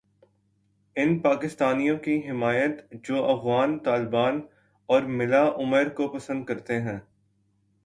ان 0.95 1.19
پاکستانیوں 1.19 1.97
کی 1.97 2.21
حمایت 2.29 2.93
جوافغان 3.03 3.79
طالبان 3.79 4.41
اور 4.89 5.01
ملا 5.01 5.47
عمر 5.55 5.89
کو 5.89 6.07
پسند 6.07 6.45
کرتے 6.45 6.81
ہیں۔ 6.81 6.99